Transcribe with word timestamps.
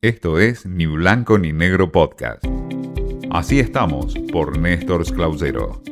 Esto 0.00 0.38
es 0.38 0.64
Ni 0.64 0.86
Blanco 0.86 1.38
ni 1.38 1.52
Negro 1.52 1.90
Podcast. 1.90 2.44
Así 3.32 3.58
estamos 3.58 4.14
por 4.30 4.56
Néstor 4.56 5.04
Clausero. 5.12 5.82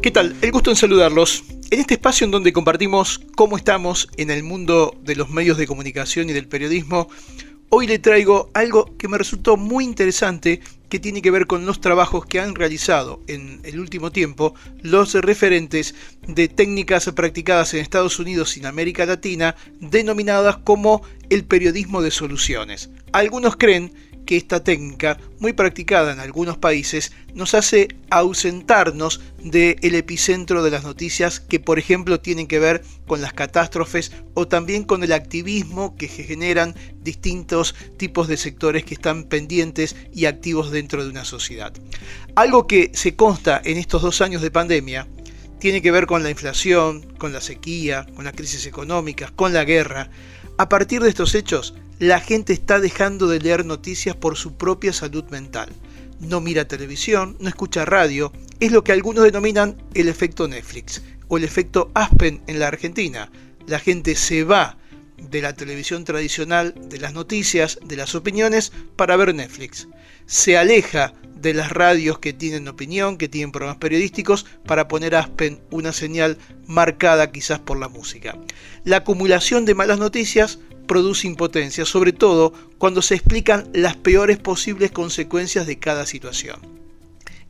¿Qué 0.00 0.10
tal? 0.10 0.34
El 0.40 0.52
gusto 0.52 0.70
en 0.70 0.76
saludarlos. 0.76 1.44
En 1.70 1.80
este 1.80 1.92
espacio 1.92 2.24
en 2.24 2.30
donde 2.30 2.54
compartimos 2.54 3.20
cómo 3.36 3.58
estamos 3.58 4.08
en 4.16 4.30
el 4.30 4.42
mundo 4.42 4.96
de 5.02 5.16
los 5.16 5.28
medios 5.28 5.58
de 5.58 5.66
comunicación 5.66 6.30
y 6.30 6.32
del 6.32 6.48
periodismo, 6.48 7.08
hoy 7.68 7.86
le 7.86 7.98
traigo 7.98 8.50
algo 8.54 8.96
que 8.96 9.06
me 9.06 9.18
resultó 9.18 9.58
muy 9.58 9.84
interesante 9.84 10.62
que 10.92 11.00
tiene 11.00 11.22
que 11.22 11.30
ver 11.30 11.46
con 11.46 11.64
los 11.64 11.80
trabajos 11.80 12.26
que 12.26 12.38
han 12.38 12.54
realizado 12.54 13.22
en 13.26 13.60
el 13.64 13.80
último 13.80 14.12
tiempo 14.12 14.54
los 14.82 15.14
referentes 15.14 15.94
de 16.28 16.48
técnicas 16.48 17.10
practicadas 17.16 17.72
en 17.72 17.80
Estados 17.80 18.18
Unidos 18.18 18.54
y 18.54 18.60
en 18.60 18.66
América 18.66 19.06
Latina 19.06 19.56
denominadas 19.80 20.58
como 20.58 21.00
el 21.30 21.44
periodismo 21.44 22.02
de 22.02 22.10
soluciones. 22.10 22.90
Algunos 23.12 23.56
creen 23.56 23.94
que 24.24 24.36
esta 24.36 24.62
técnica, 24.62 25.18
muy 25.38 25.52
practicada 25.52 26.12
en 26.12 26.20
algunos 26.20 26.56
países, 26.56 27.12
nos 27.34 27.54
hace 27.54 27.88
ausentarnos 28.10 29.20
del 29.42 29.94
epicentro 29.94 30.62
de 30.62 30.70
las 30.70 30.84
noticias 30.84 31.40
que, 31.40 31.60
por 31.60 31.78
ejemplo, 31.78 32.20
tienen 32.20 32.46
que 32.46 32.58
ver 32.58 32.82
con 33.06 33.20
las 33.20 33.32
catástrofes 33.32 34.12
o 34.34 34.46
también 34.48 34.84
con 34.84 35.02
el 35.02 35.12
activismo 35.12 35.96
que 35.96 36.08
generan 36.08 36.74
distintos 37.02 37.74
tipos 37.96 38.28
de 38.28 38.36
sectores 38.36 38.84
que 38.84 38.94
están 38.94 39.24
pendientes 39.24 39.96
y 40.12 40.26
activos 40.26 40.70
dentro 40.70 41.04
de 41.04 41.10
una 41.10 41.24
sociedad. 41.24 41.72
Algo 42.34 42.66
que 42.66 42.90
se 42.94 43.16
consta 43.16 43.60
en 43.64 43.78
estos 43.78 44.02
dos 44.02 44.20
años 44.20 44.42
de 44.42 44.50
pandemia 44.50 45.06
tiene 45.62 45.80
que 45.80 45.92
ver 45.92 46.06
con 46.06 46.24
la 46.24 46.30
inflación, 46.30 47.02
con 47.18 47.32
la 47.32 47.40
sequía, 47.40 48.04
con 48.16 48.24
las 48.24 48.34
crisis 48.34 48.66
económicas, 48.66 49.30
con 49.30 49.52
la 49.52 49.62
guerra. 49.62 50.10
A 50.58 50.68
partir 50.68 51.00
de 51.02 51.08
estos 51.08 51.36
hechos, 51.36 51.74
la 52.02 52.18
gente 52.18 52.52
está 52.52 52.80
dejando 52.80 53.28
de 53.28 53.38
leer 53.38 53.64
noticias 53.64 54.16
por 54.16 54.36
su 54.36 54.56
propia 54.56 54.92
salud 54.92 55.22
mental. 55.30 55.68
No 56.18 56.40
mira 56.40 56.66
televisión, 56.66 57.36
no 57.38 57.48
escucha 57.48 57.84
radio, 57.84 58.32
es 58.58 58.72
lo 58.72 58.82
que 58.82 58.90
algunos 58.90 59.22
denominan 59.22 59.80
el 59.94 60.08
efecto 60.08 60.48
Netflix 60.48 61.00
o 61.28 61.36
el 61.36 61.44
efecto 61.44 61.92
Aspen 61.94 62.42
en 62.48 62.58
la 62.58 62.66
Argentina. 62.66 63.30
La 63.68 63.78
gente 63.78 64.16
se 64.16 64.42
va 64.42 64.78
de 65.16 65.42
la 65.42 65.54
televisión 65.54 66.02
tradicional, 66.04 66.74
de 66.88 66.98
las 66.98 67.14
noticias, 67.14 67.78
de 67.84 67.94
las 67.94 68.16
opiniones, 68.16 68.72
para 68.96 69.14
ver 69.14 69.32
Netflix. 69.32 69.86
Se 70.26 70.58
aleja 70.58 71.14
de 71.36 71.54
las 71.54 71.70
radios 71.70 72.18
que 72.18 72.32
tienen 72.32 72.66
opinión, 72.66 73.16
que 73.16 73.28
tienen 73.28 73.52
programas 73.52 73.78
periodísticos, 73.78 74.44
para 74.66 74.88
poner 74.88 75.14
Aspen 75.14 75.60
una 75.70 75.92
señal 75.92 76.36
marcada 76.66 77.30
quizás 77.30 77.60
por 77.60 77.78
la 77.78 77.88
música. 77.88 78.36
La 78.82 78.98
acumulación 78.98 79.64
de 79.64 79.76
malas 79.76 80.00
noticias 80.00 80.58
produce 80.92 81.26
impotencia, 81.26 81.86
sobre 81.86 82.12
todo 82.12 82.52
cuando 82.76 83.00
se 83.00 83.14
explican 83.14 83.66
las 83.72 83.96
peores 83.96 84.36
posibles 84.36 84.90
consecuencias 84.90 85.66
de 85.66 85.78
cada 85.78 86.04
situación. 86.04 86.60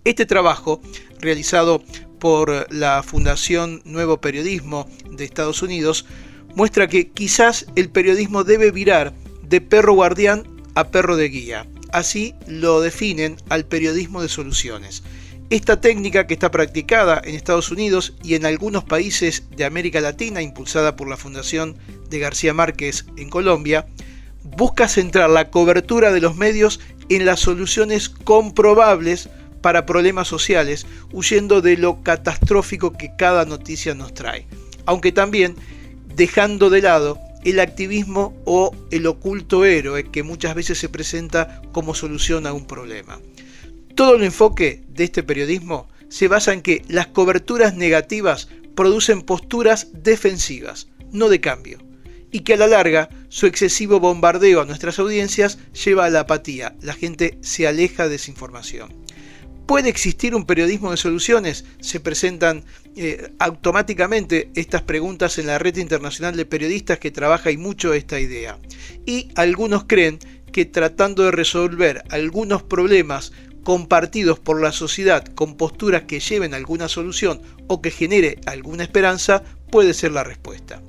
Este 0.04 0.26
trabajo, 0.26 0.80
realizado 1.18 1.82
por 2.20 2.72
la 2.72 3.02
Fundación 3.02 3.82
Nuevo 3.84 4.20
Periodismo 4.20 4.88
de 5.10 5.24
Estados 5.24 5.60
Unidos, 5.60 6.06
muestra 6.54 6.86
que 6.86 7.10
quizás 7.10 7.66
el 7.74 7.90
periodismo 7.90 8.44
debe 8.44 8.70
virar 8.70 9.12
de 9.42 9.60
perro 9.60 9.94
guardián 9.94 10.44
a 10.76 10.92
perro 10.92 11.16
de 11.16 11.28
guía. 11.28 11.66
Así 11.90 12.36
lo 12.46 12.80
definen 12.80 13.38
al 13.48 13.64
periodismo 13.64 14.22
de 14.22 14.28
soluciones. 14.28 15.02
Esta 15.52 15.82
técnica 15.82 16.26
que 16.26 16.32
está 16.32 16.50
practicada 16.50 17.20
en 17.22 17.34
Estados 17.34 17.70
Unidos 17.70 18.14
y 18.24 18.36
en 18.36 18.46
algunos 18.46 18.84
países 18.84 19.50
de 19.54 19.66
América 19.66 20.00
Latina, 20.00 20.40
impulsada 20.40 20.96
por 20.96 21.10
la 21.10 21.18
Fundación 21.18 21.76
de 22.08 22.18
García 22.18 22.54
Márquez 22.54 23.04
en 23.18 23.28
Colombia, 23.28 23.84
busca 24.44 24.88
centrar 24.88 25.28
la 25.28 25.50
cobertura 25.50 26.10
de 26.10 26.22
los 26.22 26.36
medios 26.36 26.80
en 27.10 27.26
las 27.26 27.40
soluciones 27.40 28.08
comprobables 28.08 29.28
para 29.60 29.84
problemas 29.84 30.26
sociales, 30.26 30.86
huyendo 31.12 31.60
de 31.60 31.76
lo 31.76 32.02
catastrófico 32.02 32.94
que 32.94 33.14
cada 33.18 33.44
noticia 33.44 33.92
nos 33.94 34.14
trae, 34.14 34.46
aunque 34.86 35.12
también 35.12 35.56
dejando 36.16 36.70
de 36.70 36.80
lado 36.80 37.18
el 37.44 37.60
activismo 37.60 38.34
o 38.46 38.74
el 38.90 39.06
oculto 39.06 39.66
héroe 39.66 40.10
que 40.10 40.22
muchas 40.22 40.54
veces 40.54 40.78
se 40.78 40.88
presenta 40.88 41.60
como 41.72 41.94
solución 41.94 42.46
a 42.46 42.54
un 42.54 42.66
problema. 42.66 43.20
Todo 43.94 44.16
el 44.16 44.24
enfoque 44.24 44.84
de 44.88 45.04
este 45.04 45.22
periodismo 45.22 45.88
se 46.08 46.28
basa 46.28 46.52
en 46.52 46.62
que 46.62 46.82
las 46.88 47.08
coberturas 47.08 47.74
negativas 47.74 48.48
producen 48.74 49.22
posturas 49.22 49.88
defensivas, 49.92 50.88
no 51.10 51.28
de 51.28 51.40
cambio, 51.40 51.78
y 52.30 52.40
que 52.40 52.54
a 52.54 52.56
la 52.56 52.66
larga 52.66 53.10
su 53.28 53.46
excesivo 53.46 54.00
bombardeo 54.00 54.62
a 54.62 54.64
nuestras 54.64 54.98
audiencias 54.98 55.58
lleva 55.84 56.06
a 56.06 56.10
la 56.10 56.20
apatía, 56.20 56.74
la 56.80 56.94
gente 56.94 57.38
se 57.42 57.66
aleja 57.66 58.08
de 58.08 58.16
esa 58.16 58.30
información. 58.30 59.02
¿Puede 59.66 59.90
existir 59.90 60.34
un 60.34 60.44
periodismo 60.44 60.90
de 60.90 60.96
soluciones? 60.96 61.64
Se 61.80 62.00
presentan 62.00 62.64
eh, 62.96 63.32
automáticamente 63.38 64.50
estas 64.54 64.82
preguntas 64.82 65.38
en 65.38 65.46
la 65.46 65.58
red 65.58 65.76
internacional 65.76 66.36
de 66.36 66.46
periodistas 66.46 66.98
que 66.98 67.10
trabaja 67.10 67.50
y 67.50 67.56
mucho 67.56 67.94
esta 67.94 68.18
idea. 68.18 68.58
Y 69.06 69.28
algunos 69.36 69.84
creen 69.84 70.18
que 70.52 70.64
tratando 70.64 71.22
de 71.22 71.30
resolver 71.30 72.02
algunos 72.10 72.62
problemas 72.62 73.32
compartidos 73.62 74.38
por 74.38 74.60
la 74.60 74.72
sociedad 74.72 75.24
con 75.34 75.56
posturas 75.56 76.02
que 76.02 76.20
lleven 76.20 76.54
alguna 76.54 76.88
solución 76.88 77.40
o 77.66 77.80
que 77.80 77.90
genere 77.90 78.38
alguna 78.46 78.82
esperanza, 78.82 79.42
puede 79.70 79.94
ser 79.94 80.12
la 80.12 80.24
respuesta. 80.24 80.82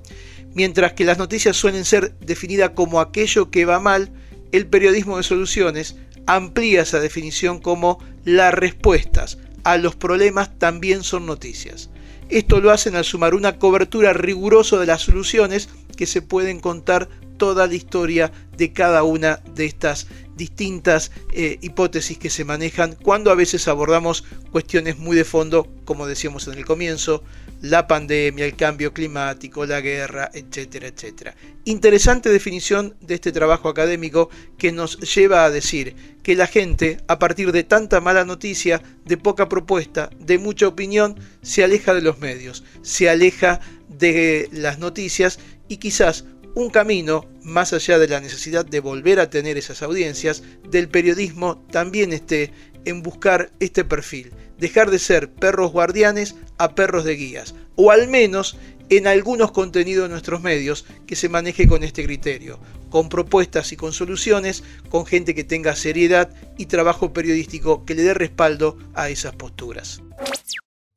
Mientras 0.53 0.93
que 0.93 1.05
las 1.05 1.17
noticias 1.17 1.55
suelen 1.55 1.85
ser 1.85 2.17
definidas 2.19 2.71
como 2.71 2.99
aquello 2.99 3.49
que 3.49 3.65
va 3.65 3.79
mal, 3.79 4.11
el 4.51 4.67
periodismo 4.67 5.17
de 5.17 5.23
soluciones 5.23 5.95
amplía 6.25 6.83
esa 6.83 6.99
definición 6.99 7.59
como 7.59 7.99
las 8.23 8.53
respuestas 8.53 9.37
a 9.63 9.77
los 9.77 9.95
problemas 9.95 10.57
también 10.59 11.03
son 11.03 11.25
noticias. 11.25 11.89
Esto 12.29 12.59
lo 12.59 12.71
hacen 12.71 12.95
al 12.95 13.03
sumar 13.03 13.35
una 13.35 13.57
cobertura 13.57 14.13
rigurosa 14.13 14.77
de 14.77 14.85
las 14.85 15.01
soluciones 15.01 15.69
que 15.95 16.05
se 16.05 16.21
pueden 16.21 16.59
contar 16.59 17.09
toda 17.37 17.67
la 17.67 17.75
historia 17.75 18.31
de 18.57 18.71
cada 18.71 19.03
una 19.03 19.41
de 19.55 19.65
estas 19.65 20.07
distintas 20.35 21.11
eh, 21.31 21.57
hipótesis 21.61 22.17
que 22.17 22.29
se 22.29 22.45
manejan 22.45 22.95
cuando 23.01 23.31
a 23.31 23.35
veces 23.35 23.67
abordamos 23.67 24.23
cuestiones 24.51 24.97
muy 24.97 25.15
de 25.15 25.25
fondo, 25.25 25.67
como 25.85 26.07
decíamos 26.07 26.47
en 26.47 26.55
el 26.55 26.65
comienzo, 26.65 27.23
la 27.61 27.87
pandemia, 27.87 28.45
el 28.45 28.55
cambio 28.55 28.93
climático, 28.93 29.65
la 29.65 29.79
guerra, 29.79 30.29
etcétera, 30.33 30.87
etcétera. 30.87 31.35
Interesante 31.63 32.29
definición 32.29 32.95
de 32.99 33.15
este 33.15 33.31
trabajo 33.31 33.69
académico 33.69 34.29
que 34.57 34.71
nos 34.71 34.99
lleva 35.15 35.45
a 35.45 35.49
decir 35.49 35.95
que 36.23 36.35
la 36.35 36.47
gente, 36.47 36.97
a 37.07 37.19
partir 37.19 37.51
de 37.51 37.63
tanta 37.63 38.01
mala 38.01 38.25
noticia, 38.25 38.81
de 39.05 39.17
poca 39.17 39.47
propuesta, 39.47 40.09
de 40.19 40.39
mucha 40.39 40.67
opinión, 40.67 41.17
se 41.41 41.63
aleja 41.63 41.93
de 41.93 42.01
los 42.01 42.19
medios, 42.19 42.63
se 42.81 43.09
aleja 43.09 43.61
de 43.87 44.49
las 44.51 44.79
noticias 44.79 45.39
y 45.67 45.77
quizás 45.77 46.25
un 46.55 46.69
camino, 46.69 47.25
más 47.43 47.73
allá 47.73 47.97
de 47.99 48.07
la 48.07 48.19
necesidad 48.19 48.65
de 48.65 48.79
volver 48.79 49.19
a 49.19 49.29
tener 49.29 49.57
esas 49.57 49.81
audiencias, 49.81 50.43
del 50.69 50.89
periodismo 50.89 51.57
también 51.71 52.13
esté 52.13 52.51
en 52.85 53.01
buscar 53.01 53.51
este 53.59 53.83
perfil, 53.83 54.31
dejar 54.57 54.91
de 54.91 54.99
ser 54.99 55.31
perros 55.31 55.71
guardianes 55.71 56.35
a 56.57 56.75
perros 56.75 57.05
de 57.05 57.15
guías, 57.15 57.55
o 57.75 57.91
al 57.91 58.07
menos 58.07 58.57
en 58.89 59.07
algunos 59.07 59.51
contenidos 59.51 60.03
de 60.03 60.09
nuestros 60.09 60.41
medios 60.41 60.85
que 61.07 61.15
se 61.15 61.29
maneje 61.29 61.67
con 61.67 61.83
este 61.83 62.03
criterio, 62.05 62.59
con 62.89 63.09
propuestas 63.09 63.71
y 63.71 63.77
con 63.77 63.93
soluciones, 63.93 64.63
con 64.89 65.05
gente 65.05 65.33
que 65.33 65.43
tenga 65.43 65.75
seriedad 65.75 66.29
y 66.57 66.67
trabajo 66.67 67.13
periodístico 67.13 67.85
que 67.85 67.95
le 67.95 68.03
dé 68.03 68.13
respaldo 68.13 68.77
a 68.93 69.09
esas 69.09 69.35
posturas. 69.35 70.01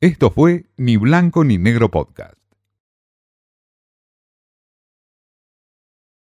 Esto 0.00 0.30
fue 0.30 0.66
Ni 0.76 0.98
Blanco 0.98 1.44
ni 1.44 1.56
Negro 1.56 1.90
Podcast. 1.90 2.45